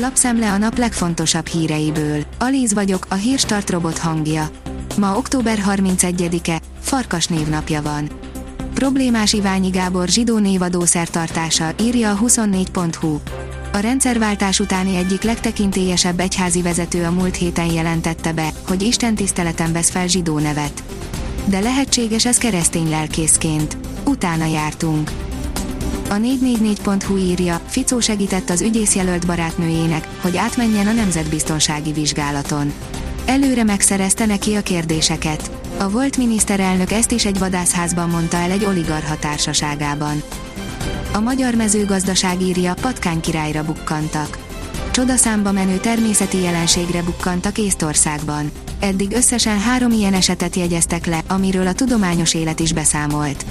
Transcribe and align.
Lapszemle 0.00 0.52
a 0.52 0.58
nap 0.58 0.78
legfontosabb 0.78 1.46
híreiből. 1.46 2.24
Alíz 2.38 2.74
vagyok, 2.74 3.06
a 3.08 3.14
hírstart 3.14 3.70
robot 3.70 3.98
hangja. 3.98 4.50
Ma 4.98 5.16
október 5.16 5.62
31-e, 5.66 6.60
Farkas 6.80 7.26
névnapja 7.26 7.82
van. 7.82 8.08
Problémás 8.74 9.32
Iványi 9.32 9.68
Gábor 9.68 10.08
zsidó 10.08 10.38
névadó 10.38 10.84
szertartása, 10.84 11.70
írja 11.80 12.10
a 12.10 12.18
24.hu. 12.18 13.18
A 13.72 13.78
rendszerváltás 13.78 14.60
utáni 14.60 14.96
egyik 14.96 15.22
legtekintélyesebb 15.22 16.20
egyházi 16.20 16.62
vezető 16.62 17.04
a 17.04 17.10
múlt 17.10 17.36
héten 17.36 17.72
jelentette 17.72 18.32
be, 18.32 18.50
hogy 18.68 18.82
Isten 18.82 19.14
tiszteleten 19.14 19.72
vesz 19.72 19.90
fel 19.90 20.06
zsidó 20.06 20.38
nevet. 20.38 20.82
De 21.44 21.60
lehetséges 21.60 22.26
ez 22.26 22.38
keresztény 22.38 22.88
lelkészként. 22.88 23.76
Utána 24.04 24.44
jártunk. 24.46 25.10
A 26.08 26.14
444.hu 26.14 27.16
írja, 27.16 27.60
Ficó 27.66 28.00
segített 28.00 28.50
az 28.50 28.60
ügyészjelölt 28.60 29.26
barátnőjének, 29.26 30.08
hogy 30.20 30.36
átmenjen 30.36 30.86
a 30.86 30.92
nemzetbiztonsági 30.92 31.92
vizsgálaton. 31.92 32.72
Előre 33.26 33.64
megszerezte 33.64 34.26
neki 34.26 34.54
a 34.54 34.62
kérdéseket. 34.62 35.50
A 35.78 35.90
volt 35.90 36.16
miniszterelnök 36.16 36.90
ezt 36.90 37.10
is 37.10 37.24
egy 37.24 37.38
vadászházban 37.38 38.08
mondta 38.08 38.36
el 38.36 38.50
egy 38.50 38.64
oligarha 38.64 39.18
társaságában. 39.18 40.22
A 41.12 41.20
magyar 41.20 41.54
mezőgazdaság 41.54 42.42
írja, 42.42 42.74
patkány 42.80 43.20
királyra 43.20 43.64
bukkantak. 43.64 44.38
Csodaszámba 44.90 45.52
menő 45.52 45.76
természeti 45.76 46.42
jelenségre 46.42 47.02
bukkantak 47.02 47.58
Észtországban. 47.58 48.50
Eddig 48.80 49.12
összesen 49.12 49.60
három 49.60 49.90
ilyen 49.90 50.14
esetet 50.14 50.56
jegyeztek 50.56 51.06
le, 51.06 51.22
amiről 51.28 51.66
a 51.66 51.72
tudományos 51.72 52.34
élet 52.34 52.60
is 52.60 52.72
beszámolt. 52.72 53.44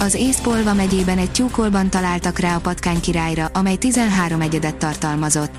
Az 0.00 0.14
Észpolva 0.14 0.74
megyében 0.74 1.18
egy 1.18 1.30
tyúkolban 1.30 1.90
találtak 1.90 2.38
rá 2.38 2.56
a 2.56 2.60
patkány 2.60 3.00
királyra, 3.00 3.50
amely 3.52 3.76
13 3.76 4.40
egyedet 4.40 4.76
tartalmazott. 4.76 5.50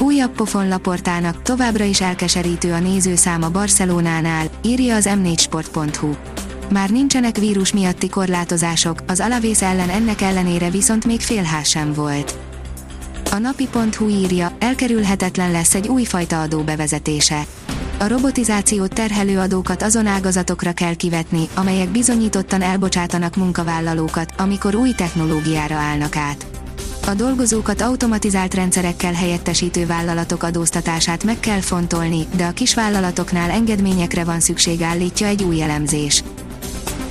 Újabb 0.00 0.30
pofon 0.30 0.68
laportának 0.68 1.42
továbbra 1.42 1.84
is 1.84 2.00
elkeserítő 2.00 2.72
a 2.72 2.78
nézőszáma 2.78 3.50
Barcelonánál, 3.50 4.46
írja 4.62 4.94
az 4.94 5.08
m4sport.hu. 5.10 6.10
Már 6.72 6.90
nincsenek 6.90 7.36
vírus 7.36 7.72
miatti 7.72 8.08
korlátozások, 8.08 8.98
az 9.06 9.20
Alavész 9.20 9.62
ellen 9.62 9.88
ennek 9.88 10.20
ellenére 10.20 10.70
viszont 10.70 11.04
még 11.04 11.20
félház 11.20 11.68
sem 11.68 11.92
volt. 11.92 12.38
A 13.30 13.38
napi.hu 13.38 14.08
írja, 14.08 14.56
elkerülhetetlen 14.58 15.50
lesz 15.50 15.74
egy 15.74 15.88
újfajta 15.88 16.40
adó 16.40 16.60
bevezetése. 16.60 17.46
A 18.00 18.06
robotizációt 18.06 18.94
terhelő 18.94 19.38
adókat 19.38 19.82
azon 19.82 20.06
ágazatokra 20.06 20.72
kell 20.72 20.94
kivetni, 20.94 21.48
amelyek 21.54 21.88
bizonyítottan 21.88 22.62
elbocsátanak 22.62 23.36
munkavállalókat, 23.36 24.32
amikor 24.36 24.74
új 24.74 24.92
technológiára 24.92 25.74
állnak 25.74 26.16
át. 26.16 26.46
A 27.06 27.14
dolgozókat 27.14 27.80
automatizált 27.80 28.54
rendszerekkel 28.54 29.12
helyettesítő 29.12 29.86
vállalatok 29.86 30.42
adóztatását 30.42 31.24
meg 31.24 31.40
kell 31.40 31.60
fontolni, 31.60 32.26
de 32.36 32.44
a 32.44 32.52
kisvállalatoknál 32.52 33.50
engedményekre 33.50 34.24
van 34.24 34.40
szükség 34.40 34.82
állítja 34.82 35.26
egy 35.26 35.42
új 35.42 35.62
elemzés. 35.62 36.22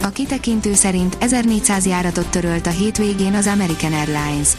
A 0.01 0.09
kitekintő 0.09 0.73
szerint 0.73 1.17
1400 1.19 1.85
járatot 1.85 2.27
törölt 2.27 2.67
a 2.67 2.69
hétvégén 2.69 3.33
az 3.33 3.47
American 3.47 3.93
Airlines. 3.93 4.49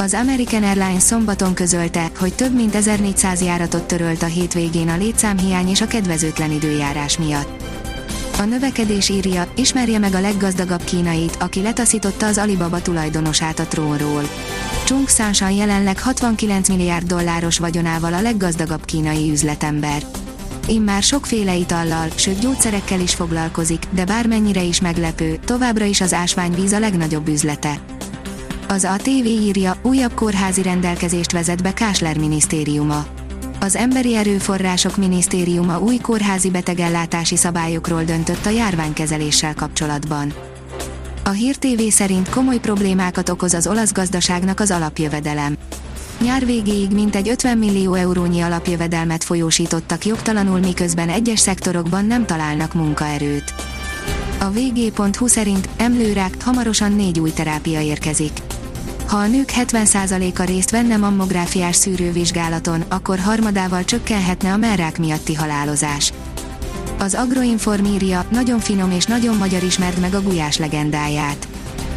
Az 0.00 0.14
American 0.14 0.62
Airlines 0.62 1.02
szombaton 1.02 1.54
közölte, 1.54 2.10
hogy 2.18 2.34
több 2.34 2.54
mint 2.54 2.74
1400 2.74 3.42
járatot 3.42 3.82
törölt 3.82 4.22
a 4.22 4.26
hétvégén 4.26 4.88
a 4.88 4.96
létszámhiány 4.96 5.68
és 5.68 5.80
a 5.80 5.86
kedvezőtlen 5.86 6.50
időjárás 6.50 7.18
miatt. 7.18 7.62
A 8.38 8.42
növekedés 8.42 9.08
írja, 9.08 9.46
ismerje 9.56 9.98
meg 9.98 10.14
a 10.14 10.20
leggazdagabb 10.20 10.84
kínait, 10.84 11.36
aki 11.40 11.62
letaszította 11.62 12.26
az 12.26 12.38
Alibaba 12.38 12.82
tulajdonosát 12.82 13.58
a 13.58 13.66
trónról. 13.66 14.22
Chung 14.84 15.08
Sanshan 15.08 15.50
jelenleg 15.50 16.00
69 16.00 16.68
milliárd 16.68 17.06
dolláros 17.06 17.58
vagyonával 17.58 18.12
a 18.12 18.20
leggazdagabb 18.20 18.84
kínai 18.84 19.30
üzletember. 19.30 20.02
Immár 20.68 21.02
sokféle 21.02 21.54
itallal, 21.54 22.08
sőt 22.14 22.38
gyógyszerekkel 22.38 23.00
is 23.00 23.14
foglalkozik, 23.14 23.82
de 23.90 24.04
bármennyire 24.04 24.62
is 24.62 24.80
meglepő, 24.80 25.38
továbbra 25.44 25.84
is 25.84 26.00
az 26.00 26.12
ásványvíz 26.12 26.72
a 26.72 26.78
legnagyobb 26.78 27.28
üzlete. 27.28 27.97
Az 28.70 28.84
ATV 28.84 29.26
írja, 29.26 29.76
újabb 29.82 30.14
kórházi 30.14 30.62
rendelkezést 30.62 31.32
vezet 31.32 31.62
be 31.62 31.72
Kásler 31.72 32.18
minisztériuma. 32.18 33.06
Az 33.60 33.76
Emberi 33.76 34.16
Erőforrások 34.16 34.96
Minisztériuma 34.96 35.78
új 35.78 35.96
kórházi 35.96 36.50
betegellátási 36.50 37.36
szabályokról 37.36 38.04
döntött 38.04 38.46
a 38.46 38.50
járványkezeléssel 38.50 39.54
kapcsolatban. 39.54 40.32
A 41.24 41.30
Hír 41.30 41.56
TV 41.56 41.82
szerint 41.88 42.28
komoly 42.28 42.58
problémákat 42.58 43.28
okoz 43.28 43.54
az 43.54 43.66
olasz 43.66 43.92
gazdaságnak 43.92 44.60
az 44.60 44.70
alapjövedelem. 44.70 45.56
Nyár 46.20 46.46
végéig 46.46 46.90
mintegy 46.90 47.28
50 47.28 47.58
millió 47.58 47.94
eurónyi 47.94 48.40
alapjövedelmet 48.40 49.24
folyósítottak 49.24 50.04
jogtalanul, 50.04 50.58
miközben 50.58 51.08
egyes 51.08 51.40
szektorokban 51.40 52.04
nem 52.04 52.26
találnak 52.26 52.74
munkaerőt. 52.74 53.54
A 54.40 54.50
vg.hu 54.50 55.26
szerint 55.26 55.68
emlőrák 55.76 56.42
hamarosan 56.42 56.92
négy 56.92 57.20
új 57.20 57.30
terápia 57.32 57.80
érkezik. 57.80 58.47
Ha 59.08 59.16
a 59.16 59.26
nők 59.26 59.52
70%-a 59.56 60.42
részt 60.42 60.70
venne 60.70 60.96
mammográfiás 60.96 61.76
szűrővizsgálaton, 61.76 62.80
akkor 62.88 63.18
harmadával 63.18 63.84
csökkenhetne 63.84 64.52
a 64.52 64.56
merrák 64.56 64.98
miatti 64.98 65.34
halálozás. 65.34 66.12
Az 66.98 67.14
Agroinform 67.14 67.84
írja, 67.84 68.24
nagyon 68.30 68.58
finom 68.58 68.90
és 68.90 69.04
nagyon 69.04 69.36
magyar 69.36 69.62
ismerd 69.62 70.00
meg 70.00 70.14
a 70.14 70.22
gulyás 70.22 70.56
legendáját. 70.56 71.48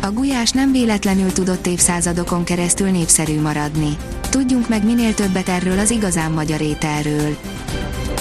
A 0.01 0.11
gulyás 0.11 0.51
nem 0.51 0.71
véletlenül 0.71 1.31
tudott 1.31 1.67
évszázadokon 1.67 2.43
keresztül 2.43 2.89
népszerű 2.89 3.41
maradni. 3.41 3.97
Tudjunk 4.29 4.69
meg 4.69 4.85
minél 4.85 5.13
többet 5.13 5.49
erről 5.49 5.79
az 5.79 5.91
igazán 5.91 6.31
magyar 6.31 6.61
ételről. 6.61 7.37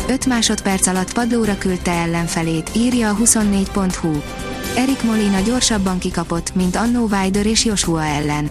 5 0.08 0.26
másodperc 0.26 0.86
alatt 0.86 1.12
padlóra 1.12 1.58
küldte 1.58 1.92
ellenfelét, 1.92 2.70
írja 2.76 3.10
a 3.10 3.16
24.hu. 3.16 4.20
Erik 4.76 5.02
Molina 5.02 5.40
gyorsabban 5.40 5.98
kikapott, 5.98 6.54
mint 6.54 6.76
Annó 6.76 7.06
Weider 7.10 7.46
és 7.46 7.64
Joshua 7.64 8.04
ellen. 8.04 8.50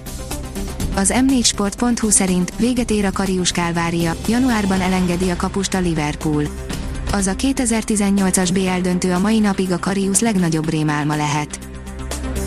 Az 0.95 1.13
m4sport.hu 1.15 2.09
szerint 2.09 2.53
véget 2.57 2.91
ér 2.91 3.05
a 3.05 3.11
Karius 3.11 3.51
Kálvária, 3.51 4.15
januárban 4.27 4.81
elengedi 4.81 5.29
a 5.29 5.35
kapust 5.35 5.73
a 5.73 5.79
Liverpool. 5.79 6.43
Az 7.11 7.27
a 7.27 7.35
2018-as 7.35 8.49
BL 8.53 8.81
döntő 8.81 9.11
a 9.11 9.19
mai 9.19 9.39
napig 9.39 9.71
a 9.71 9.79
Karius 9.79 10.19
legnagyobb 10.19 10.69
rémálma 10.69 11.15
lehet. 11.15 11.59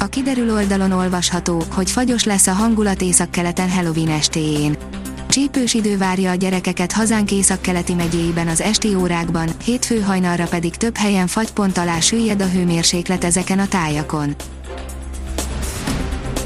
A 0.00 0.06
kiderül 0.06 0.52
oldalon 0.52 0.92
olvasható, 0.92 1.64
hogy 1.74 1.90
fagyos 1.90 2.24
lesz 2.24 2.46
a 2.46 2.52
hangulat 2.52 3.02
északkeleten 3.02 3.70
Halloween 3.70 4.08
estéjén. 4.08 4.76
Csípős 5.28 5.74
idő 5.74 5.98
várja 5.98 6.30
a 6.30 6.34
gyerekeket 6.34 6.92
hazánk 6.92 7.30
északkeleti 7.30 7.94
megyéiben 7.94 8.48
az 8.48 8.60
esti 8.60 8.94
órákban, 8.94 9.48
hétfő 9.64 10.00
hajnalra 10.00 10.44
pedig 10.44 10.76
több 10.76 10.96
helyen 10.96 11.26
fagypont 11.26 11.78
alá 11.78 12.00
süllyed 12.00 12.42
a 12.42 12.48
hőmérséklet 12.48 13.24
ezeken 13.24 13.58
a 13.58 13.68
tájakon. 13.68 14.34